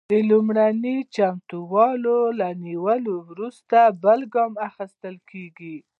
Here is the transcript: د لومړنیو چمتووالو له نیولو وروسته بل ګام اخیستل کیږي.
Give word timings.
د 0.13 0.13
لومړنیو 0.29 1.07
چمتووالو 1.15 2.17
له 2.39 2.49
نیولو 2.65 3.15
وروسته 3.29 3.77
بل 4.03 4.19
ګام 4.33 4.53
اخیستل 4.69 5.15
کیږي. 5.29 5.75